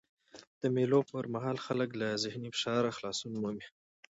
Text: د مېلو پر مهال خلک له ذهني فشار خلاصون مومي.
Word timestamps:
د 0.61 0.63
مېلو 0.75 0.99
پر 1.11 1.23
مهال 1.33 1.57
خلک 1.65 1.89
له 2.01 2.07
ذهني 2.23 2.49
فشار 2.55 2.83
خلاصون 2.97 3.33
مومي. 3.41 3.67